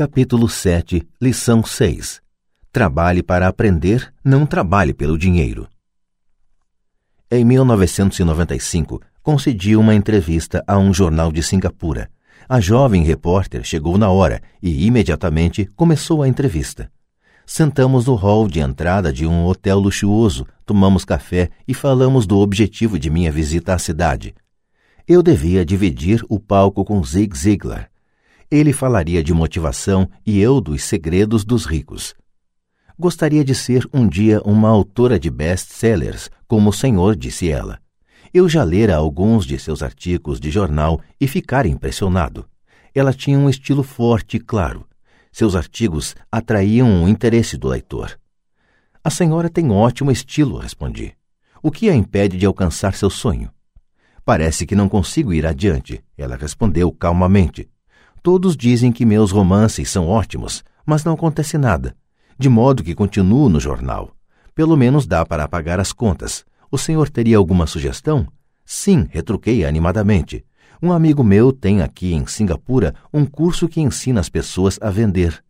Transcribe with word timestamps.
Capítulo 0.00 0.48
7, 0.48 1.06
Lição 1.20 1.62
6 1.62 2.22
Trabalhe 2.72 3.22
para 3.22 3.46
aprender, 3.46 4.10
não 4.24 4.46
trabalhe 4.46 4.94
pelo 4.94 5.18
dinheiro. 5.18 5.68
Em 7.30 7.44
1995, 7.44 9.02
concedi 9.22 9.76
uma 9.76 9.94
entrevista 9.94 10.64
a 10.66 10.78
um 10.78 10.94
jornal 10.94 11.30
de 11.30 11.42
Singapura. 11.42 12.08
A 12.48 12.60
jovem 12.60 13.02
repórter 13.04 13.62
chegou 13.62 13.98
na 13.98 14.08
hora 14.08 14.40
e 14.62 14.86
imediatamente 14.86 15.66
começou 15.76 16.22
a 16.22 16.28
entrevista. 16.28 16.90
Sentamos 17.44 18.06
no 18.06 18.14
hall 18.14 18.48
de 18.48 18.58
entrada 18.60 19.12
de 19.12 19.26
um 19.26 19.44
hotel 19.44 19.78
luxuoso, 19.78 20.46
tomamos 20.64 21.04
café 21.04 21.50
e 21.68 21.74
falamos 21.74 22.26
do 22.26 22.38
objetivo 22.38 22.98
de 22.98 23.10
minha 23.10 23.30
visita 23.30 23.74
à 23.74 23.78
cidade. 23.78 24.34
Eu 25.06 25.22
devia 25.22 25.62
dividir 25.62 26.24
o 26.26 26.40
palco 26.40 26.86
com 26.86 27.04
Zig 27.04 27.36
Ziglar. 27.36 27.89
Ele 28.52 28.72
falaria 28.72 29.22
de 29.22 29.32
motivação 29.32 30.10
e 30.26 30.40
eu 30.40 30.60
dos 30.60 30.82
segredos 30.82 31.44
dos 31.44 31.64
ricos. 31.64 32.16
Gostaria 32.98 33.44
de 33.44 33.54
ser 33.54 33.88
um 33.94 34.08
dia 34.08 34.42
uma 34.44 34.68
autora 34.68 35.20
de 35.20 35.30
best-sellers, 35.30 36.28
como 36.48 36.70
o 36.70 36.72
senhor, 36.72 37.14
disse 37.14 37.48
ela. 37.48 37.78
Eu 38.34 38.48
já 38.48 38.64
lera 38.64 38.96
alguns 38.96 39.46
de 39.46 39.56
seus 39.56 39.84
artigos 39.84 40.40
de 40.40 40.50
jornal 40.50 41.00
e 41.20 41.28
ficara 41.28 41.68
impressionado. 41.68 42.44
Ela 42.92 43.12
tinha 43.12 43.38
um 43.38 43.48
estilo 43.48 43.84
forte 43.84 44.38
e 44.38 44.40
claro. 44.40 44.84
Seus 45.30 45.54
artigos 45.54 46.16
atraíam 46.30 47.04
o 47.04 47.08
interesse 47.08 47.56
do 47.56 47.68
leitor. 47.68 48.18
A 49.02 49.10
senhora 49.10 49.48
tem 49.48 49.70
ótimo 49.70 50.10
estilo, 50.10 50.58
respondi. 50.58 51.14
O 51.62 51.70
que 51.70 51.88
a 51.88 51.94
impede 51.94 52.36
de 52.36 52.46
alcançar 52.46 52.94
seu 52.94 53.10
sonho? 53.10 53.48
Parece 54.24 54.66
que 54.66 54.74
não 54.74 54.88
consigo 54.88 55.32
ir 55.32 55.46
adiante, 55.46 56.02
ela 56.18 56.34
respondeu 56.34 56.90
calmamente. 56.90 57.70
Todos 58.22 58.56
dizem 58.56 58.92
que 58.92 59.06
meus 59.06 59.30
romances 59.30 59.88
são 59.88 60.06
ótimos, 60.06 60.62
mas 60.84 61.04
não 61.04 61.14
acontece 61.14 61.56
nada, 61.56 61.96
de 62.38 62.48
modo 62.48 62.82
que 62.82 62.94
continuo 62.94 63.48
no 63.48 63.58
jornal. 63.58 64.14
Pelo 64.54 64.76
menos 64.76 65.06
dá 65.06 65.24
para 65.24 65.48
pagar 65.48 65.80
as 65.80 65.92
contas. 65.92 66.44
O 66.70 66.76
senhor 66.76 67.08
teria 67.08 67.38
alguma 67.38 67.66
sugestão? 67.66 68.26
Sim, 68.64 69.08
retruquei 69.10 69.64
animadamente. 69.64 70.44
Um 70.82 70.92
amigo 70.92 71.24
meu 71.24 71.52
tem 71.52 71.82
aqui 71.82 72.12
em 72.12 72.26
Singapura 72.26 72.94
um 73.12 73.24
curso 73.24 73.68
que 73.68 73.80
ensina 73.80 74.20
as 74.20 74.28
pessoas 74.28 74.78
a 74.82 74.90
vender. 74.90 75.42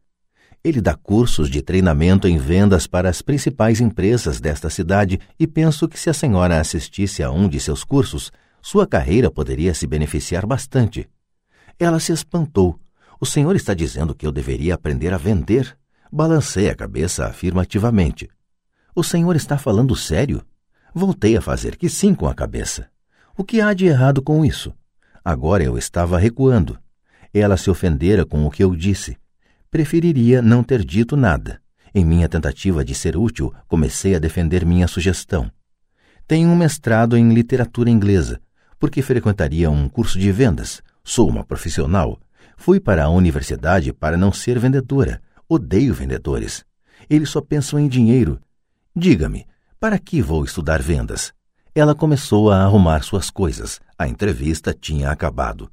Ele 0.62 0.80
dá 0.80 0.94
cursos 0.94 1.50
de 1.50 1.62
treinamento 1.62 2.28
em 2.28 2.38
vendas 2.38 2.86
para 2.86 3.08
as 3.08 3.20
principais 3.20 3.80
empresas 3.80 4.40
desta 4.40 4.70
cidade 4.70 5.18
e 5.38 5.46
penso 5.46 5.88
que 5.88 5.98
se 5.98 6.10
a 6.10 6.14
senhora 6.14 6.60
assistisse 6.60 7.22
a 7.22 7.30
um 7.30 7.48
de 7.48 7.58
seus 7.58 7.82
cursos, 7.82 8.30
sua 8.62 8.86
carreira 8.86 9.30
poderia 9.30 9.74
se 9.74 9.86
beneficiar 9.86 10.46
bastante. 10.46 11.08
Ela 11.80 11.98
se 11.98 12.12
espantou. 12.12 12.78
O 13.18 13.24
senhor 13.24 13.56
está 13.56 13.72
dizendo 13.72 14.14
que 14.14 14.26
eu 14.26 14.30
deveria 14.30 14.74
aprender 14.74 15.14
a 15.14 15.16
vender? 15.16 15.74
Balancei 16.12 16.68
a 16.68 16.74
cabeça 16.74 17.24
afirmativamente. 17.24 18.28
O 18.94 19.02
senhor 19.02 19.34
está 19.34 19.56
falando 19.56 19.96
sério? 19.96 20.44
Voltei 20.94 21.38
a 21.38 21.40
fazer 21.40 21.78
que 21.78 21.88
sim 21.88 22.14
com 22.14 22.28
a 22.28 22.34
cabeça. 22.34 22.90
O 23.34 23.42
que 23.42 23.62
há 23.62 23.72
de 23.72 23.86
errado 23.86 24.20
com 24.20 24.44
isso? 24.44 24.74
Agora 25.24 25.64
eu 25.64 25.78
estava 25.78 26.18
recuando. 26.18 26.78
Ela 27.32 27.56
se 27.56 27.70
ofendera 27.70 28.26
com 28.26 28.44
o 28.44 28.50
que 28.50 28.62
eu 28.62 28.76
disse. 28.76 29.16
Preferiria 29.70 30.42
não 30.42 30.62
ter 30.62 30.84
dito 30.84 31.16
nada. 31.16 31.62
Em 31.94 32.04
minha 32.04 32.28
tentativa 32.28 32.84
de 32.84 32.94
ser 32.94 33.16
útil, 33.16 33.54
comecei 33.66 34.14
a 34.14 34.18
defender 34.18 34.66
minha 34.66 34.86
sugestão. 34.86 35.50
Tenho 36.28 36.50
um 36.50 36.56
mestrado 36.56 37.16
em 37.16 37.32
literatura 37.32 37.88
inglesa, 37.88 38.38
porque 38.78 39.00
frequentaria 39.00 39.70
um 39.70 39.88
curso 39.88 40.18
de 40.18 40.30
vendas, 40.30 40.82
Sou 41.04 41.28
uma 41.28 41.44
profissional. 41.44 42.18
Fui 42.56 42.78
para 42.78 43.04
a 43.04 43.10
universidade 43.10 43.92
para 43.92 44.16
não 44.16 44.32
ser 44.32 44.58
vendedora. 44.58 45.22
Odeio 45.48 45.94
vendedores. 45.94 46.64
Eles 47.08 47.30
só 47.30 47.40
pensam 47.40 47.78
em 47.78 47.88
dinheiro. 47.88 48.38
Diga-me, 48.94 49.46
para 49.78 49.98
que 49.98 50.20
vou 50.20 50.44
estudar 50.44 50.82
vendas? 50.82 51.32
Ela 51.74 51.94
começou 51.94 52.50
a 52.50 52.62
arrumar 52.62 53.02
suas 53.02 53.30
coisas. 53.30 53.80
A 53.98 54.06
entrevista 54.06 54.74
tinha 54.78 55.10
acabado. 55.10 55.70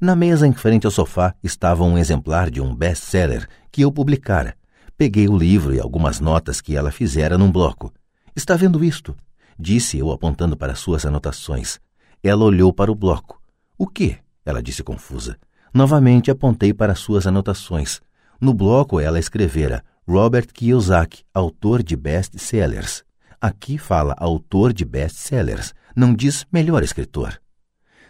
Na 0.00 0.14
mesa 0.14 0.46
em 0.46 0.52
frente 0.52 0.86
ao 0.86 0.92
sofá 0.92 1.34
estava 1.42 1.82
um 1.82 1.98
exemplar 1.98 2.50
de 2.50 2.60
um 2.60 2.74
best-seller 2.74 3.48
que 3.72 3.82
eu 3.82 3.90
publicara. 3.90 4.54
Peguei 4.96 5.28
o 5.28 5.36
livro 5.36 5.74
e 5.74 5.80
algumas 5.80 6.20
notas 6.20 6.60
que 6.60 6.76
ela 6.76 6.92
fizera 6.92 7.36
num 7.36 7.50
bloco. 7.50 7.92
Está 8.34 8.54
vendo 8.54 8.84
isto? 8.84 9.16
Disse 9.58 9.98
eu 9.98 10.12
apontando 10.12 10.56
para 10.56 10.76
suas 10.76 11.04
anotações. 11.04 11.80
Ela 12.22 12.44
olhou 12.44 12.72
para 12.72 12.92
o 12.92 12.94
bloco. 12.94 13.42
O 13.76 13.86
quê? 13.86 14.18
Ela 14.48 14.62
disse 14.62 14.82
confusa. 14.82 15.36
Novamente 15.74 16.30
apontei 16.30 16.72
para 16.72 16.94
suas 16.94 17.26
anotações. 17.26 18.00
No 18.40 18.54
bloco 18.54 18.98
ela 18.98 19.18
escrevera 19.18 19.84
Robert 20.08 20.46
Kiyosaki, 20.54 21.22
autor 21.34 21.82
de 21.82 21.94
best-sellers. 21.94 23.04
Aqui 23.38 23.76
fala 23.76 24.16
autor 24.18 24.72
de 24.72 24.86
best-sellers, 24.86 25.74
não 25.94 26.14
diz 26.14 26.46
melhor 26.50 26.82
escritor. 26.82 27.38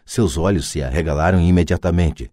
Seus 0.07 0.37
olhos 0.37 0.69
se 0.69 0.81
arregalaram 0.81 1.41
imediatamente. 1.41 2.31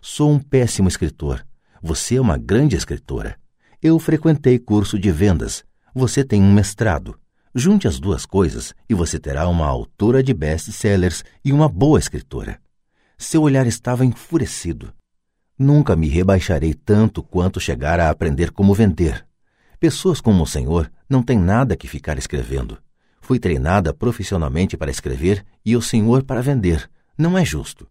Sou 0.00 0.32
um 0.32 0.40
péssimo 0.40 0.88
escritor. 0.88 1.46
Você 1.80 2.16
é 2.16 2.20
uma 2.20 2.36
grande 2.36 2.74
escritora. 2.74 3.36
Eu 3.80 4.00
frequentei 4.00 4.58
curso 4.58 4.98
de 4.98 5.12
vendas. 5.12 5.64
Você 5.94 6.24
tem 6.24 6.42
um 6.42 6.52
mestrado. 6.52 7.16
Junte 7.54 7.86
as 7.86 8.00
duas 8.00 8.26
coisas 8.26 8.74
e 8.88 8.94
você 8.94 9.16
terá 9.20 9.46
uma 9.48 9.66
autora 9.66 10.24
de 10.24 10.34
best-sellers 10.34 11.22
e 11.44 11.52
uma 11.52 11.68
boa 11.68 12.00
escritora. 12.00 12.58
Seu 13.16 13.42
olhar 13.42 13.66
estava 13.66 14.04
enfurecido. 14.04 14.92
Nunca 15.58 15.94
me 15.94 16.08
rebaixarei 16.08 16.74
tanto 16.74 17.22
quanto 17.22 17.60
chegar 17.60 18.00
a 18.00 18.10
aprender 18.10 18.50
como 18.50 18.74
vender. 18.74 19.24
Pessoas 19.78 20.20
como 20.20 20.42
o 20.42 20.46
senhor 20.46 20.90
não 21.08 21.22
têm 21.22 21.38
nada 21.38 21.76
que 21.76 21.86
ficar 21.86 22.18
escrevendo. 22.18 22.78
Fui 23.20 23.38
treinada 23.38 23.94
profissionalmente 23.94 24.76
para 24.76 24.90
escrever 24.90 25.44
e 25.64 25.76
o 25.76 25.82
senhor 25.82 26.24
para 26.24 26.42
vender. 26.42 26.90
Não 27.16 27.38
é 27.38 27.44
justo. 27.44 27.86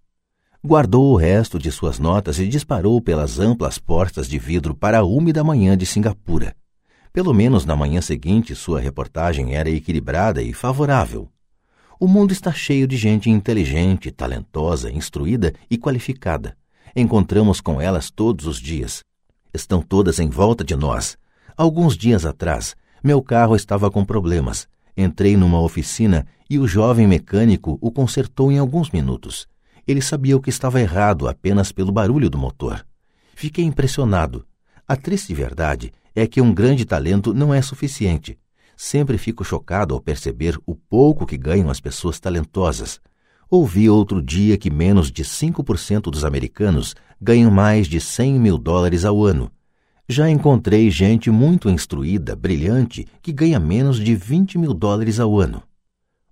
Guardou 0.63 1.13
o 1.13 1.17
resto 1.17 1.57
de 1.57 1.72
suas 1.72 2.00
notas 2.00 2.40
e 2.40 2.47
disparou 2.47 3.01
pelas 3.01 3.40
amplas 3.40 3.78
portas 3.78 4.28
de 4.28 4.38
vidro 4.38 4.75
para 4.75 5.00
a 5.00 5.03
úmida 5.03 5.44
manhã 5.44 5.78
de 5.78 5.85
Singapura. 5.85 6.55
Pelo 7.11 7.34
menos 7.34 7.66
na 7.66 7.75
manhã 7.75 8.01
seguinte, 8.01 8.55
sua 8.55 8.79
reportagem 8.79 9.55
era 9.55 9.69
equilibrada 9.69 10.41
e 10.41 10.53
favorável. 10.53 11.29
O 12.03 12.08
mundo 12.08 12.34
está 12.34 12.52
cheio 12.52 12.86
de 12.86 12.97
gente 12.97 13.30
inteligente, 13.30 14.12
talentosa, 14.12 14.91
instruída 14.91 15.53
e 15.72 15.78
qualificada. 15.78 16.58
Encontramos 16.94 17.62
com 17.62 17.80
elas 17.80 18.12
todos 18.12 18.46
os 18.46 18.59
dias. 18.59 19.06
Estão 19.53 19.81
todas 19.81 20.19
em 20.19 20.30
volta 20.30 20.66
de 20.66 20.75
nós. 20.75 21.18
Alguns 21.56 21.96
dias 21.96 22.25
atrás, 22.25 22.75
meu 23.02 23.22
carro 23.22 23.56
estava 23.56 23.90
com 23.90 24.03
problemas. 24.03 24.68
Entrei 24.97 25.38
numa 25.38 25.62
oficina 25.62 26.28
e 26.50 26.59
o 26.59 26.68
jovem 26.68 27.08
mecânico 27.08 27.78
o 27.80 27.90
consertou 27.90 28.52
em 28.52 28.58
alguns 28.58 28.91
minutos. 28.91 29.47
Ele 29.88 30.02
sabia 30.02 30.35
o 30.35 30.41
que 30.41 30.50
estava 30.50 30.81
errado 30.81 31.25
apenas 31.25 31.72
pelo 31.72 31.94
barulho 31.94 32.30
do 32.30 32.38
motor. 32.38 32.85
Fiquei 33.34 33.64
impressionado. 33.64 34.46
A 34.85 34.97
triste 34.97 35.34
verdade 35.34 35.94
é 36.14 36.28
que 36.28 36.41
um 36.41 36.53
grande 36.53 36.84
talento 36.84 37.34
não 37.34 37.53
é 37.53 37.62
suficiente. 37.62 38.38
Sempre 38.85 39.17
fico 39.17 39.45
chocado 39.45 39.94
ao 39.94 40.01
perceber 40.01 40.59
o 40.66 40.75
pouco 40.75 41.25
que 41.25 41.38
ganham 41.38 41.69
as 41.69 41.79
pessoas 41.79 42.19
talentosas. 42.19 42.99
Ouvi 43.49 43.89
outro 43.89 44.21
dia 44.21 44.57
que 44.57 44.69
menos 44.69 45.09
de 45.09 45.23
5% 45.23 46.11
dos 46.11 46.25
americanos 46.25 46.93
ganham 47.19 47.49
mais 47.49 47.88
de 47.88 48.01
100 48.01 48.38
mil 48.38 48.57
dólares 48.57 49.05
ao 49.05 49.23
ano. 49.23 49.49
Já 50.05 50.29
encontrei 50.29 50.91
gente 50.91 51.31
muito 51.31 51.69
instruída, 51.69 52.35
brilhante, 52.35 53.07
que 53.22 53.31
ganha 53.31 53.57
menos 53.57 54.01
de 54.01 54.13
20 54.17 54.57
mil 54.57 54.73
dólares 54.73 55.17
ao 55.17 55.39
ano. 55.39 55.63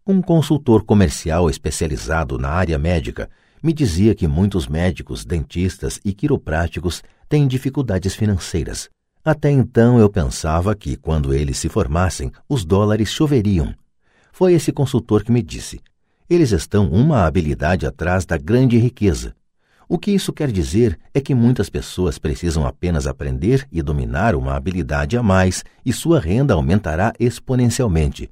Um 0.05 0.21
consultor 0.21 0.83
comercial 0.83 1.49
especializado 1.49 2.37
na 2.37 2.49
área 2.49 2.77
médica 2.77 3.29
me 3.63 3.71
dizia 3.71 4.13
que 4.13 4.27
muitos 4.27 4.67
médicos, 4.67 5.23
dentistas 5.23 6.01
e 6.03 6.11
quiropráticos 6.11 7.01
têm 7.29 7.47
dificuldades 7.47 8.13
financeiras. 8.13 8.89
Até 9.23 9.51
então 9.51 9.99
eu 9.99 10.09
pensava 10.09 10.73
que, 10.75 10.95
quando 10.95 11.31
eles 11.33 11.57
se 11.59 11.69
formassem, 11.69 12.31
os 12.49 12.65
dólares 12.65 13.09
choveriam. 13.09 13.73
Foi 14.31 14.53
esse 14.53 14.71
consultor 14.71 15.23
que 15.23 15.31
me 15.31 15.43
disse: 15.43 15.79
eles 16.27 16.51
estão 16.51 16.89
uma 16.89 17.25
habilidade 17.25 17.85
atrás 17.85 18.25
da 18.25 18.37
grande 18.37 18.77
riqueza. 18.77 19.35
O 19.87 19.99
que 19.99 20.09
isso 20.09 20.31
quer 20.31 20.49
dizer 20.49 20.97
é 21.13 21.19
que 21.19 21.35
muitas 21.35 21.69
pessoas 21.69 22.17
precisam 22.17 22.65
apenas 22.65 23.05
aprender 23.05 23.67
e 23.71 23.81
dominar 23.81 24.33
uma 24.35 24.55
habilidade 24.55 25.17
a 25.17 25.21
mais 25.21 25.63
e 25.85 25.91
sua 25.91 26.19
renda 26.19 26.53
aumentará 26.53 27.13
exponencialmente. 27.19 28.31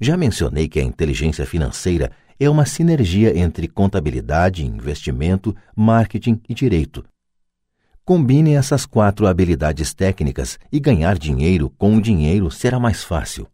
Já 0.00 0.16
mencionei 0.16 0.66
que 0.66 0.80
a 0.80 0.82
inteligência 0.82 1.46
financeira 1.46 2.10
é 2.40 2.48
uma 2.50 2.66
sinergia 2.66 3.38
entre 3.38 3.68
contabilidade, 3.68 4.66
investimento, 4.66 5.54
marketing 5.76 6.40
e 6.48 6.54
direito. 6.54 7.04
Combine 8.06 8.52
essas 8.52 8.84
quatro 8.84 9.26
habilidades 9.26 9.94
técnicas 9.94 10.58
e 10.70 10.78
ganhar 10.78 11.16
dinheiro 11.16 11.70
com 11.70 11.96
o 11.96 12.02
dinheiro 12.02 12.50
será 12.50 12.78
mais 12.78 13.02
fácil. 13.02 13.48